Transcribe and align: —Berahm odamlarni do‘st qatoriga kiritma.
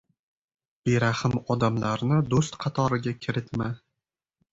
—Berahm 0.91 1.35
odamlarni 1.55 2.17
do‘st 2.31 2.57
qatoriga 2.65 3.13
kiritma. 3.27 3.69